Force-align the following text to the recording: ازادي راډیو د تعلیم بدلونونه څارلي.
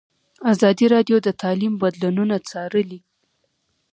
ازادي 0.51 0.85
راډیو 0.93 1.17
د 1.25 1.27
تعلیم 1.41 1.73
بدلونونه 1.81 2.35
څارلي. 2.49 2.99